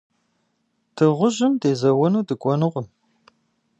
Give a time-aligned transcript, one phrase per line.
[0.95, 2.87] Дыгъужьым дезэуэну дыкӀуэнукъым.